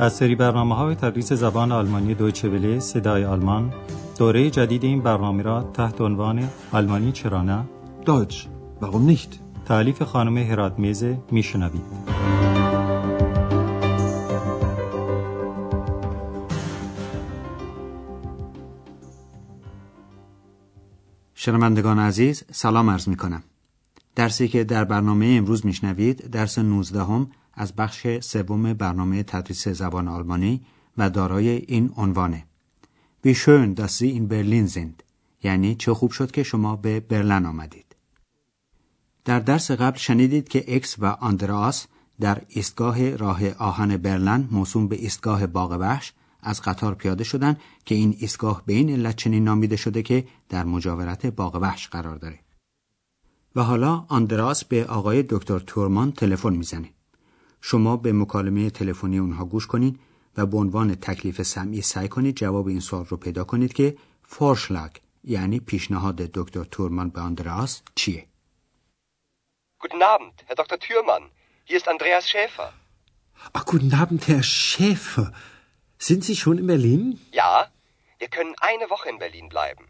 از 0.00 0.12
سری 0.12 0.34
برنامه 0.34 0.74
های 0.74 0.94
تدریس 0.94 1.32
زبان 1.32 1.72
آلمانی 1.72 2.14
دویچه 2.14 2.48
وله 2.48 2.80
صدای 2.80 3.24
آلمان 3.24 3.72
دوره 4.18 4.50
جدید 4.50 4.84
این 4.84 5.02
برنامه 5.02 5.42
را 5.42 5.62
تحت 5.62 6.00
عنوان 6.00 6.48
آلمانی 6.72 7.12
چرا 7.12 7.42
نه؟ 7.42 7.64
Deutsch, 8.06 8.34
warum 8.80 9.10
nicht? 9.10 9.38
تعلیف 9.66 10.02
خانم 10.02 10.38
هرات 10.38 10.78
میزه 10.78 11.18
میشنوید 11.30 11.82
شنوندگان 21.34 21.98
عزیز 21.98 22.44
سلام 22.52 22.90
عرض 22.90 23.08
می 23.08 23.16
کنم. 23.16 23.42
درسی 24.16 24.48
که 24.48 24.64
در 24.64 24.84
برنامه 24.84 25.26
امروز 25.38 25.66
میشنوید 25.66 26.30
درس 26.30 26.58
19 26.58 27.04
هم 27.04 27.30
از 27.56 27.76
بخش 27.76 28.18
سوم 28.18 28.72
برنامه 28.72 29.22
تدریس 29.22 29.68
زبان 29.68 30.08
آلمانی 30.08 30.66
و 30.98 31.10
دارای 31.10 31.48
این 31.48 31.92
عنوانه. 31.96 32.46
Wie 33.24 33.34
schön, 33.34 33.74
dass 33.74 33.92
Sie 33.98 34.10
in 34.18 34.28
Berlin. 34.28 34.94
یعنی 35.42 35.74
چه 35.74 35.94
خوب 35.94 36.10
شد 36.10 36.30
که 36.30 36.42
شما 36.42 36.76
به 36.76 37.00
برلن 37.00 37.46
آمدید. 37.46 37.96
در 39.24 39.40
درس 39.40 39.70
قبل 39.70 39.98
شنیدید 39.98 40.48
که 40.48 40.64
اکس 40.76 40.96
و 40.98 41.06
آندراس 41.06 41.86
در 42.20 42.42
ایستگاه 42.48 43.16
راه 43.16 43.50
آهن 43.50 43.96
برلن 43.96 44.48
موسوم 44.50 44.88
به 44.88 44.96
ایستگاه 44.96 45.46
باغ 45.46 45.76
وحش 45.80 46.12
از 46.40 46.62
قطار 46.62 46.94
پیاده 46.94 47.24
شدند 47.24 47.60
که 47.84 47.94
این 47.94 48.16
ایستگاه 48.18 48.62
به 48.66 48.72
این 48.72 48.90
علت 48.90 49.16
چنین 49.16 49.44
نامیده 49.44 49.76
شده 49.76 50.02
که 50.02 50.28
در 50.48 50.64
مجاورت 50.64 51.26
باغ 51.26 51.54
وحش 51.54 51.88
قرار 51.88 52.16
داره. 52.16 52.40
و 53.56 53.62
حالا 53.62 54.04
آندراس 54.08 54.64
به 54.64 54.84
آقای 54.84 55.24
دکتر 55.28 55.58
تورمان 55.58 56.12
تلفن 56.12 56.52
می‌زنه. 56.52 56.90
شما 57.68 57.96
به 57.96 58.12
مکالمه 58.12 58.70
تلفنی 58.70 59.18
اونها 59.18 59.44
گوش 59.44 59.66
کنید 59.66 60.00
و 60.36 60.46
به 60.46 60.56
عنوان 60.56 60.94
تکلیف 60.94 61.42
سمعی 61.42 61.82
سعی 61.82 62.08
کنید 62.08 62.36
جواب 62.36 62.66
این 62.66 62.80
سوال 62.80 63.04
رو 63.04 63.16
پیدا 63.16 63.44
کنید 63.44 63.72
که 63.72 63.96
فورشلاگ 64.22 64.90
یعنی 65.24 65.60
پیشنهاد 65.60 66.16
دکتر 66.16 66.64
تورمان 66.64 67.10
به 67.10 67.20
آندراس 67.20 67.82
چیه؟ 67.94 68.26
Guten 69.82 70.02
Abend, 70.14 70.36
Herr 70.46 70.56
Dr. 70.62 70.78
Thürmann. 70.84 71.24
Hier 71.68 71.78
ist 71.80 71.88
Andreas 71.94 72.24
Schäfer. 72.32 72.68
Ach, 73.56 73.64
guten 73.72 73.92
Abend, 74.02 74.22
Herr 74.28 74.42
Schäfer. 74.42 75.28
Sind 76.08 76.22
Sie 76.28 76.36
schon 76.42 76.56
in 76.62 76.66
Berlin? 76.74 77.02
Ja, 77.42 77.52
wir 78.20 78.30
können 78.36 78.54
eine 78.70 78.86
Woche 78.94 79.08
in 79.14 79.18
Berlin 79.24 79.48
bleiben. 79.54 79.84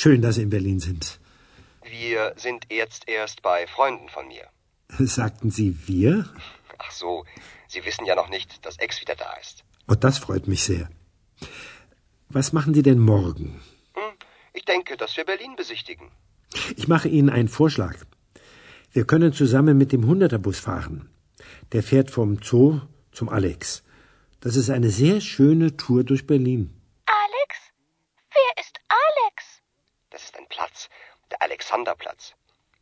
Schön, 0.00 0.18
dass 0.22 0.34
Sie 0.36 0.44
in 0.48 0.52
Berlin 0.56 0.78
sind. 0.88 1.02
Wir 2.00 2.20
sind 2.44 2.60
jetzt 2.80 3.02
erst 3.18 3.38
bei 3.42 3.58
Freunden 3.74 4.08
von 4.16 4.24
mir. 4.34 4.46
Sagten 5.18 5.50
Sie 5.50 5.70
wir? 5.86 6.12
Ach 6.78 6.90
so, 6.90 7.24
Sie 7.66 7.84
wissen 7.84 8.06
ja 8.06 8.14
noch 8.14 8.28
nicht, 8.28 8.64
dass 8.64 8.78
Ex 8.78 9.00
wieder 9.00 9.16
da 9.16 9.32
ist. 9.34 9.64
Oh, 9.88 9.94
das 9.94 10.18
freut 10.18 10.46
mich 10.48 10.62
sehr. 10.62 10.88
Was 12.28 12.52
machen 12.52 12.74
Sie 12.74 12.82
denn 12.82 12.98
morgen? 12.98 13.60
Hm, 13.94 14.14
ich 14.52 14.64
denke, 14.64 14.96
dass 14.96 15.16
wir 15.16 15.24
Berlin 15.24 15.56
besichtigen. 15.56 16.10
Ich 16.76 16.88
mache 16.88 17.08
Ihnen 17.08 17.30
einen 17.30 17.48
Vorschlag. 17.48 17.96
Wir 18.92 19.06
können 19.06 19.32
zusammen 19.32 19.76
mit 19.76 19.92
dem 19.92 20.06
Hunderterbus 20.06 20.58
fahren. 20.58 21.10
Der 21.72 21.82
fährt 21.82 22.10
vom 22.10 22.42
Zoo 22.42 22.80
zum 23.12 23.28
Alex. 23.28 23.82
Das 24.40 24.56
ist 24.56 24.70
eine 24.70 24.90
sehr 24.90 25.20
schöne 25.20 25.76
Tour 25.76 26.04
durch 26.04 26.26
Berlin. 26.26 26.80
Alex? 27.06 27.58
Wer 28.30 28.62
ist 28.64 28.78
Alex? 28.88 29.62
Das 30.10 30.24
ist 30.24 30.36
ein 30.38 30.46
Platz, 30.48 30.88
der 31.30 31.42
Alexanderplatz. 31.42 32.34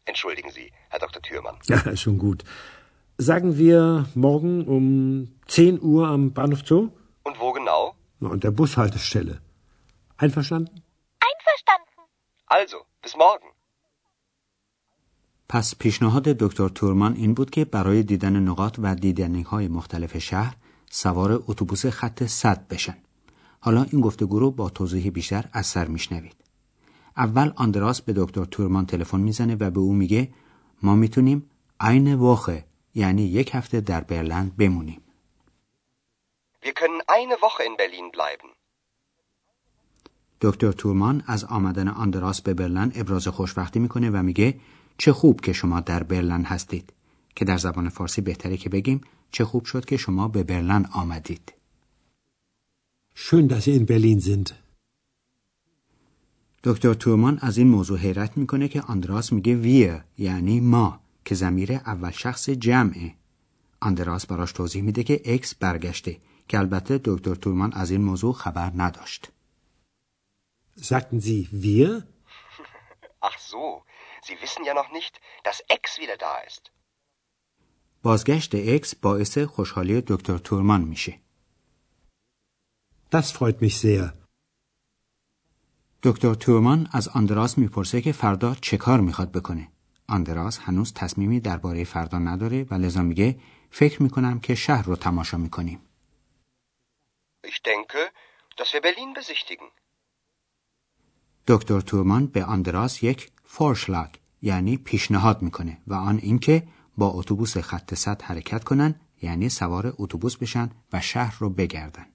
Entschuldigen 0.04 0.50
Sie, 0.50 0.72
Herr 0.90 1.00
Dr. 1.00 1.20
Thürmann. 1.22 1.58
Ja, 1.66 1.96
schon 1.96 2.18
gut. 2.18 2.44
Sagen 3.18 3.56
wir 3.56 4.06
morgen 4.14 4.66
um 4.66 5.28
10 5.46 5.80
Uhr 5.80 6.06
am 6.08 6.32
Bahnhof 6.32 6.62
Zoo? 6.66 6.90
Und 7.24 7.40
wo 7.40 7.52
genau? 7.52 7.94
Na, 8.20 8.28
an 8.28 8.40
der 8.40 8.50
Bushaltestelle. 8.50 9.40
Einverstanden? 10.18 10.82
Einverstanden. 11.28 11.92
Also, 12.46 12.76
bis 13.02 13.16
morgen. 13.16 13.48
پس 15.48 15.74
پیشنهاد 15.78 16.22
دکتر 16.22 16.68
تورمان 16.68 17.14
این 17.14 17.34
بود 17.34 17.50
که 17.50 17.64
برای 17.64 18.02
دیدن 18.02 18.36
نقاط 18.36 18.78
و 18.82 18.94
دیدنی 18.94 19.42
های 19.42 19.68
مختلف 19.68 20.18
شهر 20.18 20.56
سوار 20.90 21.44
اتوبوس 21.46 21.86
خط 21.86 22.24
100 22.24 22.68
بشن. 22.68 22.96
حالا 23.60 23.86
این 23.92 24.00
گفتگو 24.00 24.38
رو 24.38 24.50
با 24.50 24.70
توضیح 24.70 25.10
بیشتر 25.10 25.44
از 25.52 25.66
سر 25.66 25.86
میشنوید. 25.86 26.36
اول 27.16 27.52
آندراس 27.56 28.02
به 28.02 28.12
دکتر 28.16 28.44
تورمان 28.44 28.86
تلفن 28.86 29.20
می‌زنه 29.20 29.56
و 29.60 29.70
به 29.70 29.80
او 29.80 29.94
میگه 29.94 30.28
ما 30.82 30.94
می‌تونیم 30.94 31.50
عین 31.80 32.14
واخه 32.14 32.64
یعنی 32.96 33.22
یک 33.22 33.50
هفته 33.54 33.80
در 33.80 34.00
برلند 34.00 34.56
بمونیم. 34.56 35.00
Wir 36.62 36.72
können 36.72 37.00
eine 37.18 37.36
Woche 37.44 37.62
in 37.68 37.76
Berlin 37.76 38.10
bleiben. 38.10 38.50
دکتر 40.40 40.72
تورمان 40.72 41.22
از 41.26 41.44
آمدن 41.44 41.88
آندراس 41.88 42.42
به 42.42 42.54
برلن 42.54 42.92
ابراز 42.94 43.28
خوشبختی 43.28 43.78
می‌کنه 43.78 44.10
و 44.10 44.22
میگه 44.22 44.60
چه 44.98 45.12
خوب 45.12 45.40
که 45.40 45.52
شما 45.52 45.80
در 45.80 46.02
برلن 46.02 46.44
هستید 46.44 46.92
که 47.36 47.44
در 47.44 47.58
زبان 47.58 47.88
فارسی 47.88 48.20
بهتره 48.20 48.56
که 48.56 48.68
بگیم 48.68 49.00
چه 49.30 49.44
خوب 49.44 49.64
شد 49.64 49.84
که 49.84 49.96
شما 49.96 50.28
به 50.28 50.42
برلن 50.42 50.86
آمدید. 50.92 51.52
Schön, 53.14 53.48
dass 53.48 53.64
Sie 53.64 53.74
in 53.78 53.86
Berlin 53.86 54.20
sind. 54.20 54.52
دکتر 56.64 56.94
تورمان 56.94 57.38
از 57.42 57.58
این 57.58 57.68
موضوع 57.68 57.98
حیرت 57.98 58.36
می‌کنه 58.36 58.68
که 58.68 58.82
آندراس 58.82 59.32
میگه 59.32 59.54
ویر 59.54 60.04
یعنی 60.18 60.60
ما 60.60 61.00
که 61.26 61.34
زمیر 61.34 61.72
اول 61.72 62.10
شخص 62.10 62.50
جمعه. 62.50 63.14
آندراس 63.80 64.26
براش 64.26 64.52
توضیح 64.52 64.82
میده 64.82 65.02
که 65.02 65.22
اکس 65.24 65.54
برگشته 65.54 66.20
که 66.48 66.58
البته 66.58 67.00
دکتر 67.04 67.34
تورمان 67.34 67.72
از 67.72 67.90
این 67.90 68.00
موضوع 68.00 68.34
خبر 68.34 68.72
نداشت. 68.76 69.32
Sagten 70.90 71.18
Sie 71.26 71.40
wir? 71.64 71.90
Ach 73.28 73.38
so, 73.50 73.64
Sie 74.26 74.36
wissen 74.44 74.64
ja 74.68 74.74
noch 74.80 74.90
nicht, 74.98 75.14
dass 75.46 75.58
Ex 75.76 75.84
wieder 75.98 76.16
da 76.16 76.34
ist. 76.48 76.70
بازگشت 78.02 78.54
اکس 78.54 78.94
باعث 78.94 79.38
خوشحالی 79.38 80.00
دکتر 80.00 80.38
تورمان 80.38 80.80
میشه. 80.80 81.20
Das 83.12 83.30
freut 83.30 83.60
mich 83.62 83.78
sehr. 83.78 84.12
دکتر 86.02 86.34
تورمان 86.34 86.88
از 86.92 87.08
آندراس 87.08 87.58
می‌پرسه 87.58 88.00
که 88.00 88.12
فردا 88.12 88.54
چه 88.54 88.76
کار 88.76 89.00
می‌خواد 89.00 89.32
بکنه. 89.32 89.75
آندراس 90.08 90.58
هنوز 90.58 90.92
تصمیمی 90.92 91.40
درباره 91.40 91.84
فردا 91.84 92.18
نداره 92.18 92.66
و 92.70 92.74
لذا 92.74 93.02
میگه 93.02 93.40
فکر 93.70 94.02
می‌کنم 94.02 94.40
که 94.40 94.54
شهر 94.54 94.84
رو 94.84 94.96
تماشا 94.96 95.36
می‌کنیم. 95.36 95.80
Ich 97.46 97.60
denke, 97.70 98.02
dass 98.56 98.68
wir 98.74 98.80
Berlin 98.80 99.14
besichtigen. 99.18 99.70
دکتر 101.46 101.80
تورمان 101.80 102.26
به 102.26 102.44
آندراس 102.44 103.02
یک 103.02 103.30
فورشلاگ 103.44 104.10
یعنی 104.42 104.76
پیشنهاد 104.76 105.42
می‌کنه 105.42 105.78
و 105.86 105.94
آن 105.94 106.18
اینکه 106.18 106.68
با 106.96 107.08
اتوبوس 107.08 107.58
خط 107.58 107.94
100 107.94 108.22
حرکت 108.22 108.64
کنن 108.64 109.00
یعنی 109.22 109.48
سوار 109.48 109.94
اتوبوس 109.98 110.36
بشن 110.36 110.70
و 110.92 111.00
شهر 111.00 111.36
رو 111.38 111.50
بگردن. 111.50 112.06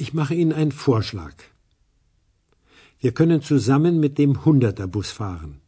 Ich 0.00 0.12
mache 0.14 0.34
Ihnen 0.34 0.52
einen 0.52 0.72
Vorschlag. 0.72 1.36
Wir 3.02 3.12
können 3.12 3.40
zusammen 3.42 4.00
mit 4.00 4.18
dem 4.18 4.44
Hunderterbus 4.44 5.10
fahren. 5.20 5.63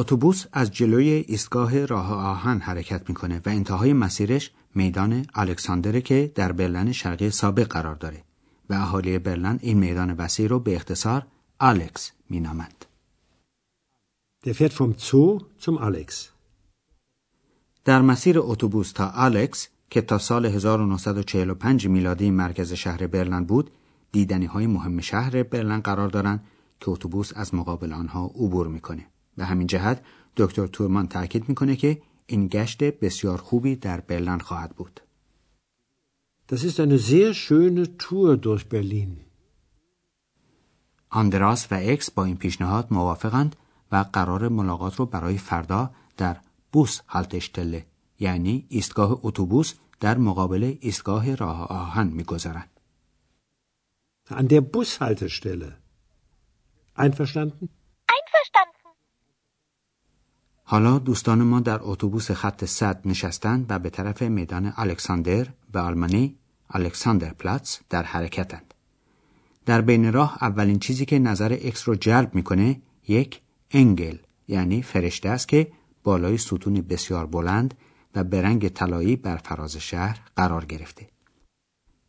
اتوبوس 0.00 0.44
از 0.52 0.70
جلوی 0.70 1.08
ایستگاه 1.08 1.86
راه 1.86 2.12
آهن 2.12 2.60
حرکت 2.60 3.08
می‌کنه 3.08 3.40
و 3.46 3.48
انتهای 3.48 3.92
مسیرش 3.92 4.50
میدان 4.74 5.26
الکساندره 5.34 6.00
که 6.00 6.32
در 6.34 6.52
برلن 6.52 6.92
شرقی 6.92 7.30
سابق 7.30 7.64
قرار 7.64 7.94
داره 7.94 8.24
و 8.70 8.74
اهالی 8.74 9.18
برلن 9.18 9.58
این 9.62 9.78
میدان 9.78 10.12
وسیع 10.12 10.48
رو 10.48 10.58
به 10.58 10.76
اختصار 10.76 11.26
آلکس 11.58 12.12
مینامند. 12.30 12.84
Der 14.46 14.54
fährt 14.54 14.72
vom 14.72 14.92
Zoo 14.98 15.40
zum 15.64 15.78
Alex. 15.78 16.14
در 17.84 18.02
مسیر 18.02 18.38
اتوبوس 18.38 18.92
تا 18.92 19.06
آلکس 19.06 19.68
که 19.90 20.00
تا 20.00 20.18
سال 20.18 20.46
1945 20.46 21.88
میلادی 21.88 22.30
مرکز 22.30 22.72
شهر 22.72 23.06
برلن 23.06 23.44
بود، 23.44 23.70
دیدنی 24.12 24.46
های 24.46 24.66
مهم 24.66 25.00
شهر 25.00 25.42
برلن 25.42 25.80
قرار 25.80 26.08
دارند 26.08 26.44
که 26.80 26.90
اتوبوس 26.90 27.32
از 27.36 27.54
مقابل 27.54 27.92
آنها 27.92 28.26
عبور 28.26 28.68
می‌کنه. 28.68 29.06
به 29.38 29.44
همین 29.44 29.66
جهت 29.66 30.02
دکتر 30.36 30.66
تورمان 30.66 31.08
تاکید 31.08 31.48
می‌کنه 31.48 31.76
که 31.76 32.02
این 32.26 32.48
گشت 32.48 32.82
بسیار 32.84 33.38
خوبی 33.38 33.76
در 33.76 34.00
برلن 34.00 34.38
خواهد 34.38 34.70
بود. 34.76 35.00
Das 36.48 36.60
ist 36.68 36.78
eine 36.80 36.98
sehr 36.98 37.30
schöne 37.34 37.84
Tour 38.02 38.36
durch 38.36 38.64
Berlin. 38.72 39.12
آندراس 41.10 41.72
و 41.72 41.74
اکس 41.74 42.10
با 42.10 42.24
این 42.24 42.36
پیشنهاد 42.36 42.86
موافقند 42.90 43.56
و 43.92 44.04
قرار 44.12 44.48
ملاقات 44.48 44.96
رو 44.96 45.06
برای 45.06 45.38
فردا 45.38 45.90
در 46.16 46.36
بوس 46.72 47.00
هالتشتله 47.08 47.86
یعنی 48.20 48.66
ایستگاه 48.68 49.20
اتوبوس 49.22 49.74
در 50.00 50.18
مقابل 50.18 50.76
ایستگاه 50.80 51.34
راه 51.34 51.66
آهن 51.66 52.06
می‌گذارند. 52.06 52.70
An 54.30 54.46
der 54.48 54.60
Bushaltestelle. 54.60 55.72
Einverstanden? 56.96 57.77
حالا 60.70 60.98
دوستان 60.98 61.42
ما 61.42 61.60
در 61.60 61.78
اتوبوس 61.82 62.30
خط 62.30 62.64
صد 62.64 63.00
نشستند 63.04 63.66
و 63.68 63.78
به 63.78 63.90
طرف 63.90 64.22
میدان 64.22 64.72
الکساندر 64.76 65.46
به 65.72 65.80
آلمانی 65.80 66.36
Alexanderplatz 66.70 67.80
در 67.90 68.02
حرکتند. 68.02 68.74
در 69.66 69.80
بین 69.80 70.12
راه 70.12 70.38
اولین 70.40 70.78
چیزی 70.78 71.04
که 71.04 71.18
نظر 71.18 71.52
اکس 71.52 71.88
رو 71.88 71.94
جلب 71.94 72.34
می‌کنه 72.34 72.80
یک 73.08 73.40
Engel 73.70 74.16
یعنی 74.48 74.82
فرشته 74.82 75.28
است 75.28 75.48
که 75.48 75.72
بالای 76.04 76.38
ستونی 76.38 76.80
بسیار 76.82 77.26
بلند 77.26 77.74
و 78.14 78.24
به 78.24 78.42
رنگ 78.42 78.68
طلایی 78.68 79.16
بر 79.16 79.36
فراز 79.36 79.76
شهر 79.76 80.20
قرار 80.36 80.64
گرفته. 80.64 81.08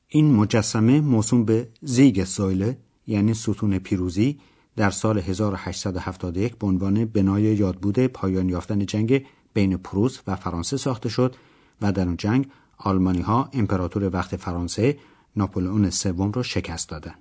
این 0.07 0.35
مجسمه 0.35 1.01
موسوم 1.01 1.45
به 1.45 1.69
Siegessäule 1.81 2.77
یعنی 3.07 3.33
ستون 3.33 3.79
پیروزی 3.79 4.39
در 4.79 4.89
سال 4.89 5.17
1871 5.17 6.57
به 6.57 6.67
عنوان 6.67 7.05
بنای 7.05 7.43
یادبود 7.43 7.99
پایان 7.99 8.49
یافتن 8.49 8.85
جنگ 8.85 9.25
بین 9.53 9.77
پروس 9.77 10.19
و 10.27 10.35
فرانسه 10.35 10.77
ساخته 10.77 11.09
شد 11.09 11.35
و 11.81 11.91
در 11.91 12.05
اون 12.05 12.17
جنگ 12.17 12.49
آلمانی 12.77 13.21
ها 13.21 13.49
امپراتور 13.53 14.09
وقت 14.15 14.35
فرانسه 14.35 14.97
ناپولئون 15.35 15.89
سوم 15.89 16.31
را 16.31 16.43
شکست 16.43 16.89
دادند. 16.89 17.17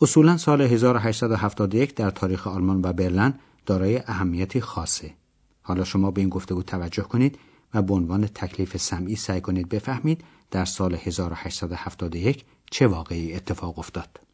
اصولا 0.00 0.36
سال 0.36 0.62
1871 0.62 1.94
در 1.94 2.10
تاریخ 2.10 2.46
آلمان 2.46 2.80
و 2.84 2.92
برلن 2.92 3.34
دارای 3.66 3.96
اهمیتی 4.06 4.60
خاصه. 4.60 5.14
حالا 5.62 5.84
شما 5.84 6.10
به 6.10 6.20
این 6.20 6.30
گفتگو 6.30 6.62
توجه 6.62 7.02
کنید 7.02 7.38
و 7.74 7.82
به 7.82 7.94
عنوان 7.94 8.26
تکلیف 8.26 8.76
سمعی 8.76 9.16
سعی 9.16 9.40
کنید 9.40 9.68
بفهمید 9.68 10.24
در 10.50 10.64
سال 10.64 10.94
1871 10.94 12.44
چه 12.70 12.86
واقعی 12.86 13.34
اتفاق 13.34 13.78
افتاد. 13.78 14.25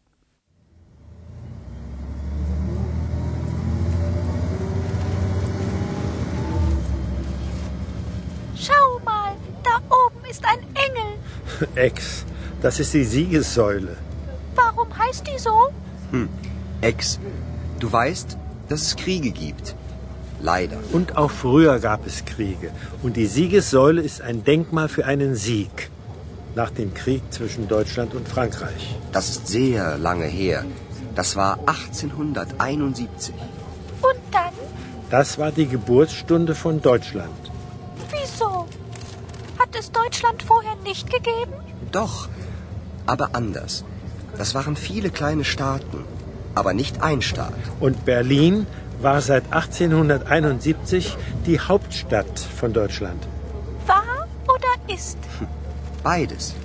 Ist 10.33 10.45
ein 10.53 10.63
Engel. 10.87 11.11
Ex, 11.87 12.25
das 12.63 12.81
ist 12.81 12.95
die 12.95 13.05
Siegessäule. 13.05 13.97
Warum 14.55 14.89
heißt 14.97 15.25
die 15.27 15.39
so? 15.39 15.57
Hm. 16.11 16.29
Ex, 16.81 17.19
du 17.81 17.93
weißt, 17.93 18.39
dass 18.69 18.83
es 18.83 18.97
Kriege 18.97 19.31
gibt. 19.31 19.75
Leider. 20.41 20.79
Und 20.93 21.17
auch 21.17 21.31
früher 21.31 21.79
gab 21.79 22.07
es 22.07 22.25
Kriege. 22.25 22.71
Und 23.03 23.17
die 23.17 23.27
Siegessäule 23.27 24.01
ist 24.03 24.23
ein 24.23 24.43
Denkmal 24.43 24.89
für 24.89 25.05
einen 25.05 25.35
Sieg. 25.37 25.91
Nach 26.55 26.71
dem 26.71 26.93
Krieg 26.95 27.23
zwischen 27.31 27.69
Deutschland 27.69 28.15
und 28.15 28.27
Frankreich. 28.29 28.97
Das 29.13 29.29
ist 29.29 29.47
sehr 29.47 29.99
lange 29.99 30.27
her. 30.27 30.65
Das 31.15 31.37
war 31.37 31.59
1871. 31.67 33.35
Und 34.01 34.21
dann? 34.33 34.55
Das 35.11 35.39
war 35.39 35.53
die 35.53 35.67
Geburtsstunde 35.67 36.55
von 36.55 36.81
Deutschland 36.81 37.42
Wieso? 39.72 39.72
Hat 39.72 39.76
es 39.80 39.92
Deutschland 39.92 40.44
vorher 40.44 40.76
nicht 40.84 41.10
gegeben? 41.10 41.54
Doch, 41.92 42.28
aber 43.06 43.36
anders. 43.36 43.84
Das 44.38 44.54
waren 44.56 44.76
viele 44.76 45.10
kleine 45.10 45.44
Staaten, 45.44 46.04
aber 46.56 46.74
nicht 46.74 47.02
ein 47.02 47.22
Staat. 47.22 47.64
Und 47.80 48.06
Berlin 48.06 48.68
war 49.02 49.22
seit 49.22 49.46
1871 49.52 51.18
die 51.46 51.60
Hauptstadt 51.60 52.40
von 52.40 52.74
Deutschland. 52.74 53.28
War 53.86 54.28
oder 54.56 54.74
ist? 54.96 55.18
Beides. 56.04 56.56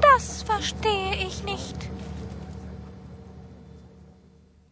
Das 0.00 0.42
verstehe 0.42 1.14
ich 1.26 1.44
nicht. 1.44 1.90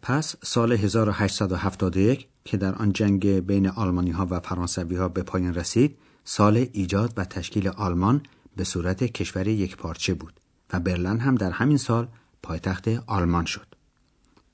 پس 0.05 0.37
سال 0.43 0.73
1871 0.73 2.29
که 2.45 2.57
در 2.57 2.75
آن 2.75 2.93
جنگ 2.93 3.41
بین 3.41 3.69
آلمانی 3.69 4.11
ها 4.11 4.27
و 4.31 4.41
فرانسوی 4.41 4.97
ها 4.97 5.09
به 5.09 5.23
پایان 5.23 5.55
رسید 5.55 5.99
سال 6.30 6.70
ایجاد 6.74 7.14
و 7.18 7.26
تشکیل 7.26 7.68
آلمان 7.68 8.26
به 8.56 8.64
صورت 8.64 9.04
کشور 9.04 9.48
یک 9.48 9.78
پارچه 9.78 10.14
بود 10.14 10.40
و 10.74 10.80
برلن 10.80 11.20
هم 11.20 11.36
در 11.36 11.52
همین 11.52 11.78
سال 11.78 12.08
پایتخت 12.44 12.88
آلمان 12.88 13.46
شد. 13.46 13.68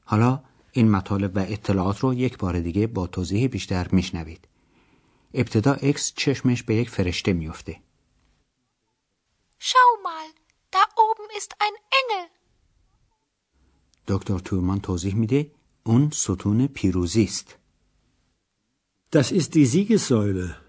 حالا 0.05 0.43
این 0.71 0.91
مطالب 0.91 1.35
و 1.35 1.39
اطلاعات 1.39 1.99
رو 1.99 2.13
یک 2.13 2.37
بار 2.37 2.59
دیگه 2.59 2.87
با 2.87 3.07
توضیح 3.07 3.47
بیشتر 3.47 3.87
میشنوید. 3.91 4.47
ابتدا 5.33 5.73
اکس 5.73 6.13
چشمش 6.15 6.63
به 6.63 6.75
یک 6.75 6.89
فرشته 6.89 7.33
میفته. 7.33 7.81
Schau 9.59 9.91
mal, 10.07 10.27
da 10.71 10.83
oben 11.05 11.29
ist 11.39 11.51
ein 11.59 11.75
Engel. 11.99 12.29
دکتر 14.07 14.39
تورمان 14.39 14.79
توضیح 14.79 15.15
میده 15.15 15.51
اون 15.83 16.09
ستون 16.13 16.67
پیروزی 16.67 17.23
است. 17.23 17.57
Das 19.15 19.31
ist 19.31 19.55
die 19.55 19.65
Siegessäule. 19.65 20.62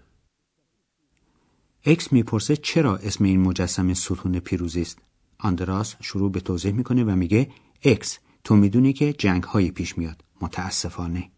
اکس 1.85 2.13
می‌پرسه 2.13 2.55
چرا 2.55 2.97
اسم 2.97 3.23
این 3.23 3.41
مجسمه 3.41 3.93
ستون 3.93 4.39
پیروزی 4.39 4.81
است. 4.81 4.97
آندراس 5.37 5.95
شروع 6.01 6.31
به 6.31 6.39
توضیح 6.39 6.71
می‌کنه 6.71 7.03
و 7.03 7.15
میگه 7.15 7.51
اکس 7.83 8.19
تو 8.43 8.55
می‌دونی 8.55 8.93
که 8.93 9.13
جنگ 9.13 9.43
هایی 9.43 9.71
پیش 9.71 9.97
میاد 9.97 10.23
متاسفانه 10.41 11.31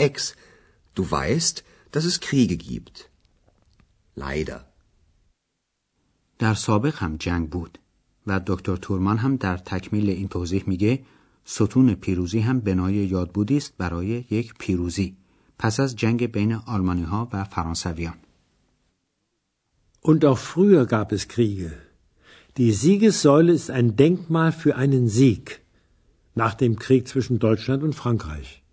Ex, 0.00 0.16
du 0.94 1.02
weißt, 1.10 1.64
dass 1.92 2.04
es 2.04 2.20
Kriege 2.20 2.56
gibt. 2.56 3.10
Leider. 4.16 4.60
در 6.38 6.54
سابق 6.54 6.94
هم 6.96 7.16
جنگ 7.16 7.50
بود 7.50 7.78
و 8.26 8.40
دکتر 8.46 8.76
تورمان 8.76 9.16
هم 9.16 9.36
در 9.36 9.56
تکمیل 9.56 10.10
این 10.10 10.28
توضیح 10.28 10.64
میگه 10.66 11.04
ستون 11.44 11.94
پیروزی 11.94 12.40
هم 12.40 12.60
بنای 12.60 12.94
یادبودی 12.94 13.56
است 13.56 13.76
برای 13.78 14.06
یک 14.30 14.54
پیروزی 14.58 15.16
پس 15.58 15.80
از 15.80 15.96
جنگ 15.96 16.26
بین 16.26 16.52
آلمانی 16.52 17.02
ها 17.02 17.28
و 17.32 17.44
فرانسویان 17.44 18.14
Und 20.01 20.25
auch 20.25 20.37
früher 20.37 20.85
gab 20.85 21.11
es 21.11 21.27
Kriege. 21.27 21.71
Die 22.57 22.71
Siegessäule 22.71 23.53
ist 23.53 23.69
ein 23.69 23.95
Denkmal 23.95 24.51
für 24.51 24.75
einen 24.75 25.07
Sieg 25.07 25.61
nach 26.35 26.53
dem 26.53 26.77
Krieg 26.77 27.07
zwischen 27.07 27.39
Deutschland 27.39 27.83
und 27.83 27.95
Frankreich. 27.95 28.63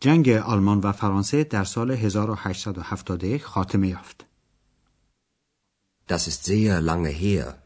جنگ 0.00 0.28
آلمان 0.28 0.80
و 0.80 0.92
فرانسه 0.92 1.44
در 1.44 1.64
سال 1.64 1.90
1871 1.90 3.44
خاتمه 3.44 3.88
یافت. 3.88 4.26
Das 6.08 6.28
ist 6.28 6.44
sehr 6.44 6.80
lange 6.80 7.08
her. 7.08 7.58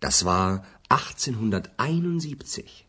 Das 0.00 0.24
war 0.24 0.62
1871. 0.90 2.84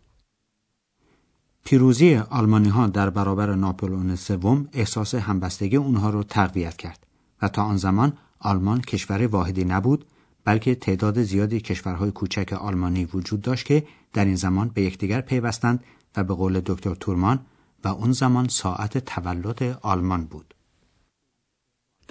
پیروزی 1.63 2.15
آلمانی 2.15 2.69
ها 2.69 2.87
در 2.87 3.09
برابر 3.09 3.55
ناپلئون 3.55 4.15
سوم 4.15 4.69
احساس 4.73 5.15
همبستگی 5.15 5.75
اونها 5.75 6.09
رو 6.09 6.23
تقویت 6.23 6.77
کرد 6.77 7.05
و 7.41 7.49
تا 7.49 7.63
آن 7.63 7.77
زمان 7.77 8.17
آلمان 8.44 8.80
کشور 8.80 9.26
واحدی 9.26 9.64
نبود 9.64 10.04
بلکه 10.44 10.74
تعداد 10.74 11.22
زیادی 11.22 11.60
کشورهای 11.60 12.10
کوچک 12.10 12.52
آلمانی 12.52 13.04
وجود 13.04 13.40
داشت 13.40 13.66
که 13.66 13.86
در 14.12 14.24
این 14.24 14.36
زمان 14.36 14.68
به 14.68 14.82
یکدیگر 14.82 15.20
پیوستند 15.20 15.84
و 16.16 16.24
به 16.24 16.34
قول 16.34 16.60
دکتر 16.66 16.94
تورمان 16.94 17.46
و 17.84 17.88
اون 17.88 18.12
زمان 18.12 18.48
ساعت 18.48 18.98
تولد 18.98 19.78
آلمان 19.82 20.24
بود. 20.24 20.54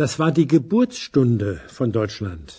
Das 0.01 0.13
war 0.19 0.31
die 0.31 0.47
Geburtsstunde 0.47 1.49
von 1.77 1.91
Deutschland. 1.91 2.51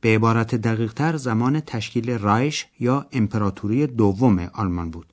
به 0.00 0.14
عبارت 0.14 0.54
دقیقتر 0.54 1.16
زمان 1.16 1.60
تشکیل 1.60 2.10
رایش 2.10 2.66
یا 2.80 3.06
امپراتوری 3.12 3.86
دوم 3.86 4.38
آلمان 4.38 4.90
بود. 4.90 5.12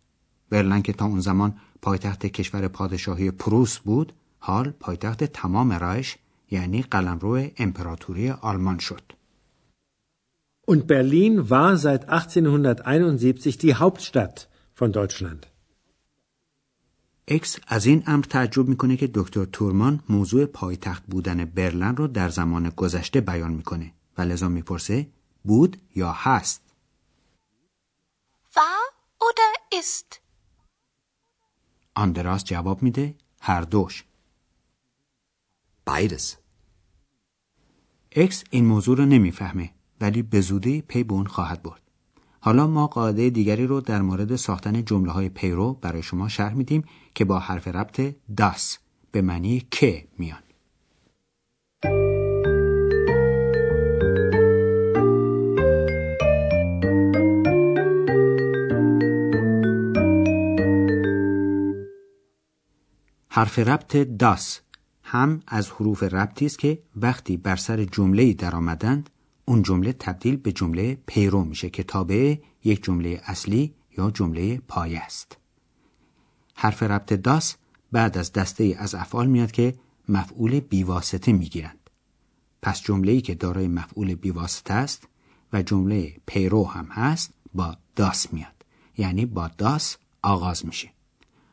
برلن 0.49 0.81
که 0.81 0.93
تا 0.93 1.05
اون 1.05 1.19
زمان 1.19 1.55
پایتخت 1.81 2.25
کشور 2.25 2.67
پادشاهی 2.67 3.31
پروس 3.31 3.77
بود، 3.79 4.13
حال 4.39 4.69
پایتخت 4.69 5.23
تمام 5.23 5.71
رایش 5.71 6.17
یعنی 6.53 6.81
قلمرو 6.81 7.48
امپراتوری 7.57 8.29
آلمان 8.29 8.79
شد. 8.79 9.03
Und 10.72 10.88
Berlin 10.88 11.50
war 11.50 11.77
seit 11.77 12.03
1871 12.10 13.57
die 13.57 13.75
Hauptstadt 13.75 14.48
von 14.79 14.91
Deutschland. 14.91 15.45
اکس 17.27 17.60
از 17.67 17.86
این 17.86 18.03
امر 18.07 18.24
تعجب 18.24 18.67
می‌کنه 18.67 18.98
که 18.98 19.10
دکتر 19.13 19.45
تورمان 19.45 20.03
موضوع 20.10 20.45
پایتخت 20.45 21.03
بودن 21.07 21.45
برلن 21.45 21.95
رو 21.95 22.07
در 22.07 22.29
زمان 22.29 22.69
گذشته 22.69 23.22
بیان 23.22 23.51
می‌کنه 23.51 23.91
و 24.17 24.22
لذا 24.22 24.50
می‌پرسه 24.50 25.07
بود 25.43 25.77
یا 25.95 26.12
هست 26.12 26.62
War 28.55 28.83
oder 29.19 29.75
ist? 29.79 30.19
آندراس 31.95 32.43
جواب 32.43 32.83
میده 32.83 33.15
هر 33.41 33.62
دوش 33.62 34.03
Beides. 35.89 36.42
اکس 38.15 38.43
این 38.50 38.65
موضوع 38.65 38.98
رو 38.98 39.05
نمی‌فهمه 39.05 39.70
ولی 40.01 40.22
به 40.22 40.41
زودی 40.41 40.82
پی 40.82 41.03
به 41.03 41.13
اون 41.13 41.25
خواهد 41.25 41.63
برد. 41.63 41.82
حالا 42.39 42.67
ما 42.67 42.88
قاعده 42.88 43.29
دیگری 43.29 43.67
رو 43.67 43.82
در 43.82 44.01
مورد 44.01 44.36
ساختن 44.36 44.86
جمله 44.86 45.12
های 45.12 45.29
پیرو 45.29 45.74
برای 45.74 46.03
شما 46.03 46.29
شرح 46.29 46.53
میدیم 46.53 46.84
که 47.15 47.25
با 47.25 47.39
حرف 47.39 47.67
ربط 47.67 48.15
داس 48.38 48.77
به 49.12 49.22
معنی 49.22 49.67
که 49.72 50.08
میان. 50.17 50.39
حرف 63.29 63.60
ربط 63.60 63.98
داس 63.98 64.62
هم 65.13 65.41
از 65.48 65.70
حروف 65.70 66.03
ربطی 66.03 66.46
است 66.46 66.60
که 66.60 66.79
وقتی 66.96 67.38
بر 67.38 67.55
سر 67.55 67.84
جمله 67.84 68.34
در 68.34 68.55
آمدند 68.55 69.10
اون 69.46 69.62
جمله 69.62 69.93
تبدیل 69.93 70.36
به 70.36 70.51
جمله 70.51 70.98
پیرو 71.08 71.43
میشه 71.43 71.70
که 71.70 71.84
تابع 71.84 72.36
یک 72.63 72.84
جمله 72.84 73.22
اصلی 73.25 73.74
یا 73.98 74.12
جمله 74.12 74.58
پایه 74.67 75.00
است. 75.00 75.38
حرف 76.55 76.84
ربط 76.84 77.13
داس 77.13 77.55
بعد 77.91 78.17
از 78.17 78.32
دسته 78.32 78.75
از 78.77 78.96
افعال 78.96 79.27
میاد 79.27 79.51
که 79.51 79.75
مفعول 80.10 80.60
بیواسطه 80.60 81.34
می‌گیرند. 81.34 81.89
پس 82.62 82.82
جمله‌ای 82.82 83.22
که 83.22 83.36
دارای 83.36 83.67
مفعول 83.67 84.15
بیواسطه 84.15 84.74
است 84.74 85.08
و 85.53 85.62
جمله 85.62 86.15
پیرو 86.25 86.65
هم 86.67 86.86
هست 86.86 87.34
با 87.53 87.77
داس 87.96 88.34
میاد. 88.34 88.65
یعنی 88.98 89.25
با 89.25 89.48
داس 89.58 89.98
آغاز 90.22 90.65
میشه. 90.65 90.89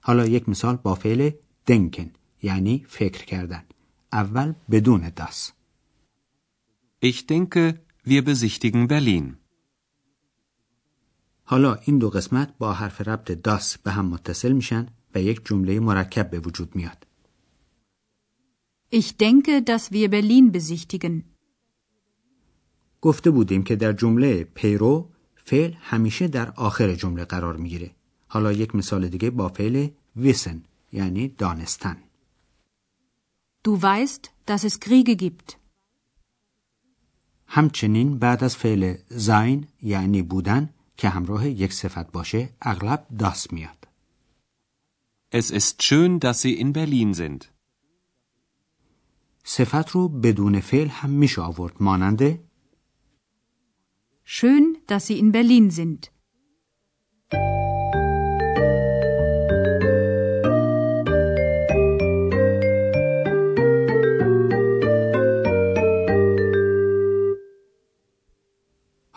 حالا 0.00 0.26
یک 0.26 0.48
مثال 0.48 0.76
با 0.76 0.94
فعل 0.94 1.30
دنکن 1.66 2.10
یعنی 2.42 2.84
فکر 2.88 3.24
کردن. 3.24 3.64
اول 4.12 4.54
بدون 4.70 5.08
داس. 5.16 5.52
Ich 7.02 7.26
denke, 7.26 7.74
wir 8.04 8.22
besichtigen 8.24 8.88
Berlin. 8.88 9.36
حالا 11.44 11.74
این 11.74 11.98
دو 11.98 12.10
قسمت 12.10 12.58
با 12.58 12.72
حرف 12.72 13.00
ربط 13.00 13.32
داس 13.32 13.78
به 13.78 13.90
هم 13.90 14.06
متصل 14.06 14.52
میشن 14.52 14.86
و 15.14 15.22
یک 15.22 15.40
جمله 15.44 15.80
مرکب 15.80 16.30
به 16.30 16.40
وجود 16.40 16.76
میاد. 16.76 17.06
Ich 18.92 19.08
denke, 19.18 19.60
dass 19.64 19.92
wir 19.92 20.08
Berlin 20.08 20.52
besichtigen. 20.52 21.22
گفته 23.00 23.30
بودیم 23.30 23.62
که 23.62 23.76
در 23.76 23.92
جمله 23.92 24.44
پیرو 24.44 25.10
فعل 25.34 25.72
همیشه 25.80 26.28
در 26.28 26.50
آخر 26.50 26.94
جمله 26.94 27.24
قرار 27.24 27.56
می‌گیره. 27.56 27.90
حالا 28.28 28.52
یک 28.52 28.74
مثال 28.74 29.08
دیگه 29.08 29.30
با 29.30 29.48
فعل 29.48 29.88
wissen 30.18 30.56
یعنی 30.92 31.28
دانستن. 31.28 31.96
Du 33.62 33.82
weißt, 33.82 34.32
dass 34.46 34.64
es 34.64 34.80
Kriege 34.80 35.16
gibt. 35.16 35.56
همچنین 37.46 38.18
بعد 38.18 38.44
از 38.44 38.56
فعل 38.56 38.94
زاین 39.08 39.66
یعنی 39.82 40.22
بودن 40.22 40.74
که 40.96 41.08
همراه 41.08 41.48
یک 41.48 41.72
صفت 41.72 42.12
باشه 42.12 42.48
اغلب 42.62 43.06
داس 43.18 43.52
میاد. 43.52 43.88
Es 45.32 45.50
ist 45.50 45.82
schön, 45.82 46.20
dass 46.20 46.42
Sie 46.42 46.54
in 46.54 46.72
Berlin 46.72 47.14
sind. 47.14 47.44
صفت 49.44 49.90
رو 49.90 50.08
بدون 50.08 50.60
فعل 50.60 50.88
هم 50.88 51.10
میشه 51.10 51.42
آورد 51.42 51.82
ماننده 51.82 52.44
Schön, 54.24 54.76
dass 54.86 55.06
Sie 55.06 55.18
in 55.18 55.32
Berlin 55.32 55.70
sind. 55.70 56.10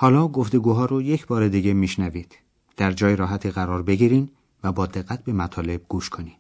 حالا 0.04 0.28
گفتگوها 0.28 0.86
رو 0.86 1.02
یک 1.02 1.28
بار 1.28 1.48
دیگه 1.48 1.74
میشنوید. 1.74 2.36
در 2.78 2.92
جای 2.92 3.16
راحتی 3.16 3.52
قرار 3.52 3.84
بگیرین 3.84 4.30
و 4.64 4.72
با 4.72 4.86
دقت 4.86 5.24
به 5.24 5.34
مطالب 5.34 5.82
گوش 5.88 6.10
کنین. 6.10 6.34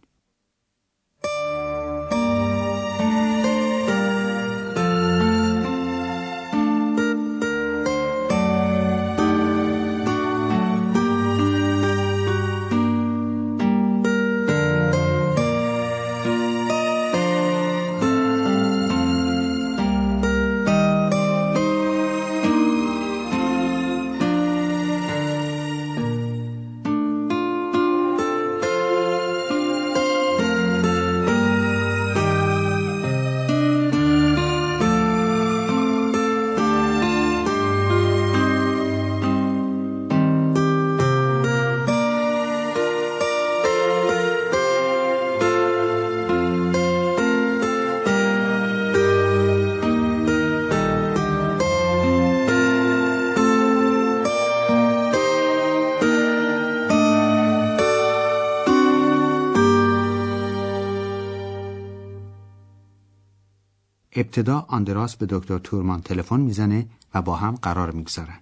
ابتدا 64.32 64.66
آندراس 64.68 65.16
به 65.16 65.26
دکتر 65.30 65.58
تورمان 65.58 66.02
تلفن 66.02 66.40
میزنه 66.40 66.86
و 67.14 67.22
با 67.22 67.36
هم 67.36 67.54
قرار 67.54 67.90
میگذارن. 67.90 68.40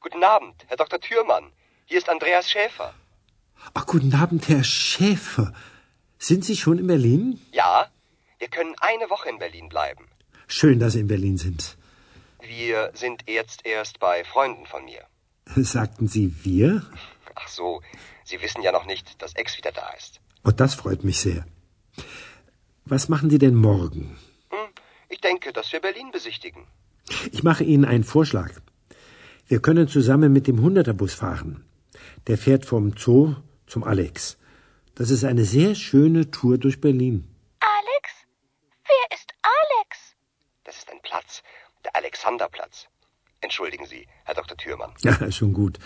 Guten 0.00 0.22
Abend, 0.22 0.56
Herr 0.68 0.76
Dr. 0.76 1.00
Thürmann. 1.00 1.46
Hier 1.86 1.98
ist 1.98 2.08
Andreas 2.08 2.46
Schäfer. 2.50 2.90
Ach, 3.78 3.86
guten 3.86 4.14
Abend, 4.14 4.42
Herr 4.48 4.64
Schäfer. 4.64 5.54
Sind 6.18 6.44
Sie 6.44 6.56
schon 6.56 6.78
in 6.82 6.86
Berlin? 6.86 7.40
Ja, 7.52 7.74
wir 8.38 8.48
können 8.48 8.74
eine 8.90 9.06
Woche 9.14 9.28
in 9.30 9.38
Berlin 9.38 9.68
bleiben. 9.68 10.04
Schön, 10.46 10.78
dass 10.78 10.92
Sie 10.94 11.00
in 11.00 11.08
Berlin 11.14 11.36
sind. 11.46 11.60
Wir 12.56 12.90
sind 13.02 13.18
jetzt 13.38 13.58
erst 13.64 13.94
bei 14.00 14.16
Freunden 14.32 14.66
von 14.66 14.84
mir. 14.84 15.02
Sagten 15.76 16.06
Sie 16.14 16.26
wir? 16.44 16.82
Ach 17.34 17.48
so, 17.48 17.68
Sie 18.24 18.40
wissen 18.42 18.62
ja 18.62 18.72
noch 18.72 18.86
nicht, 18.92 19.06
dass 19.22 19.34
Ex 19.34 19.56
wieder 19.58 19.72
da 19.72 19.88
ist. 20.00 20.20
Und 20.42 20.60
das 20.60 20.74
freut 20.74 21.02
mich 21.04 21.18
sehr. 21.26 21.40
Was 22.89 23.07
machen 23.07 23.29
Sie 23.29 23.37
denn 23.37 23.53
morgen? 23.53 24.17
Hm, 24.49 24.69
ich 25.09 25.21
denke, 25.21 25.53
dass 25.53 25.71
wir 25.71 25.79
Berlin 25.79 26.09
besichtigen. 26.11 26.63
Ich 27.31 27.43
mache 27.43 27.63
Ihnen 27.63 27.85
einen 27.85 28.03
Vorschlag. 28.03 28.51
Wir 29.47 29.59
können 29.61 29.87
zusammen 29.87 30.33
mit 30.33 30.47
dem 30.47 30.59
Hunderterbus 30.61 31.13
fahren. 31.13 31.63
Der 32.27 32.37
fährt 32.39 32.65
vom 32.65 32.93
Zoo 32.97 33.35
zum 33.67 33.83
Alex. 33.83 34.37
Das 34.95 35.11
ist 35.11 35.23
eine 35.23 35.45
sehr 35.45 35.75
schöne 35.75 36.31
Tour 36.31 36.57
durch 36.57 36.81
Berlin. 36.81 37.27
Alex? 37.59 38.05
Wer 38.85 39.17
ist 39.17 39.29
Alex? 39.59 40.15
Das 40.63 40.77
ist 40.77 40.89
ein 40.91 40.99
Platz, 41.03 41.43
der 41.85 41.95
Alexanderplatz. 41.95 42.87
Entschuldigen 43.41 43.85
Sie, 43.85 44.07
Herr 44.25 44.33
Dr. 44.33 44.57
Thürmann. 44.57 44.93
Ja, 45.03 45.31
schon 45.37 45.53
gut. 45.53 45.77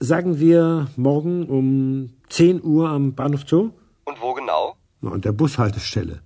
Sagen 0.00 0.38
wir 0.38 0.88
morgen 0.96 1.46
um 1.48 2.12
10 2.28 2.62
Uhr 2.62 2.90
am 2.90 3.14
Bahnhof 3.14 3.44
Zoo? 3.46 3.72
Und 4.04 4.20
wo 4.20 4.34
genau? 4.34 4.76
Na, 5.00 5.12
An 5.12 5.22
der 5.22 5.32
Bushaltestelle. 5.32 6.22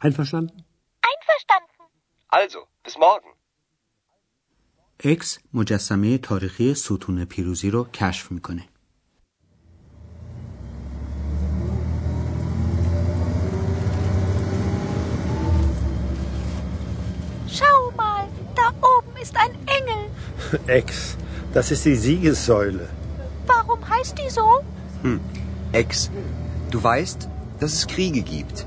Einverstanden? 0.00 0.64
Einverstanden. 1.10 1.76
Also, 2.28 2.58
bis 2.84 2.96
morgen. 2.98 3.28
اکس 5.04 5.38
مجسمه 5.54 6.18
تاریخی 6.18 6.74
ستون 6.74 7.24
پیروزی 7.24 7.70
رو 7.70 7.84
کشف 7.84 8.32
میکنه. 8.32 8.64
Schau 17.56 17.80
mal, 17.96 18.24
da 18.54 18.66
oben 18.94 19.14
ist 19.24 19.36
ein 19.36 19.54
Engel. 19.76 20.02
Ex, 20.66 21.16
das 21.52 21.70
ist 21.70 21.84
die 21.84 21.96
Siegessäule. 21.96 22.88
Warum 23.46 23.80
heißt 23.88 24.18
die 24.18 24.30
so? 24.30 24.46
Hm. 25.02 25.20
Ex, 25.72 26.10
du 26.70 26.82
weißt, 26.82 27.28
dass 27.60 27.72
es 27.72 27.86
Kriege 27.86 28.22
gibt. 28.22 28.66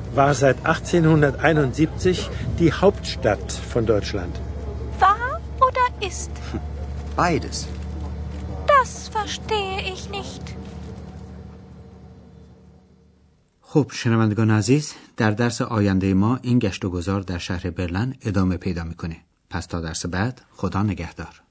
war 0.15 0.33
seit 0.33 0.57
1871 0.65 2.29
die 2.59 2.71
Hauptstadt 2.73 3.51
von 3.51 3.85
Deutschland. 3.85 4.39
War 4.99 5.41
oder 5.67 5.85
ist? 6.07 6.31
Beides. 7.15 7.67
Das 8.67 9.09
verstehe 9.09 9.81
ich 9.93 10.09
nicht. 10.09 10.55
خب 13.61 13.91
شنوندگان 13.93 14.51
عزیز 14.51 14.93
در 15.17 15.31
درس 15.31 15.61
آینده 15.61 16.13
ما 16.13 16.39
این 16.41 16.59
گشت 16.59 16.85
و 16.85 16.89
گذار 16.89 17.21
در 17.21 17.37
شهر 17.37 17.69
برلن 17.69 18.15
ادامه 18.21 18.57
پیدا 18.57 18.83
می‌کنه 18.83 19.17
پس 19.49 19.65
تا 19.65 19.81
درس 19.81 20.05
بعد 20.05 20.41
خدا 20.51 20.83
نگهدار 20.83 21.41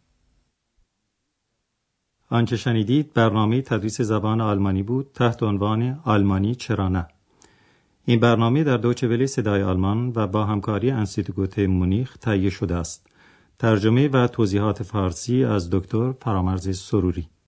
آنچه 2.29 2.57
شنیدید 2.57 3.12
برنامه 3.12 3.62
تدریس 3.62 4.00
زبان 4.00 4.40
آلمانی 4.40 4.83
بود 4.83 5.11
تحت 5.14 5.43
عنوان 5.43 6.00
آلمانی 6.05 6.55
چرا 6.55 6.88
نه 6.88 7.09
این 8.04 8.21
برنامه 8.21 8.64
در 8.64 8.76
دوچه 8.76 9.09
ولی 9.09 9.26
صدای 9.26 9.62
آلمان 9.62 10.12
و 10.14 10.26
با 10.26 10.45
همکاری 10.45 10.90
انستیتوت 10.90 11.59
مونیخ 11.59 12.16
تهیه 12.16 12.50
شده 12.50 12.75
است. 12.75 13.07
ترجمه 13.59 14.09
و 14.09 14.26
توضیحات 14.26 14.83
فارسی 14.83 15.45
از 15.45 15.71
دکتر 15.71 16.12
فرامرز 16.12 16.78
سروری. 16.78 17.30